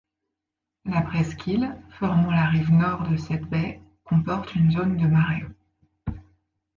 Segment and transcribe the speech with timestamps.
[0.85, 5.45] La presqu'île, formant la rive nord de cette baie, comporte une zone de marais.